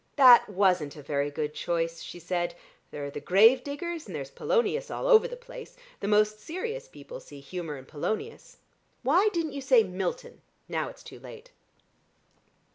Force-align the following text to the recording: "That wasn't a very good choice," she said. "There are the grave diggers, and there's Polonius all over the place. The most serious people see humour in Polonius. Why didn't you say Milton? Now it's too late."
"That 0.15 0.49
wasn't 0.49 0.95
a 0.95 1.03
very 1.03 1.29
good 1.29 1.53
choice," 1.53 2.01
she 2.01 2.17
said. 2.19 2.55
"There 2.89 3.05
are 3.05 3.11
the 3.11 3.19
grave 3.21 3.63
diggers, 3.63 4.07
and 4.07 4.15
there's 4.15 4.31
Polonius 4.31 4.89
all 4.89 5.05
over 5.05 5.27
the 5.27 5.35
place. 5.35 5.77
The 5.99 6.07
most 6.07 6.39
serious 6.39 6.87
people 6.87 7.19
see 7.19 7.39
humour 7.39 7.77
in 7.77 7.85
Polonius. 7.85 8.57
Why 9.03 9.29
didn't 9.31 9.53
you 9.53 9.61
say 9.61 9.83
Milton? 9.83 10.41
Now 10.67 10.87
it's 10.89 11.03
too 11.03 11.19
late." 11.19 11.51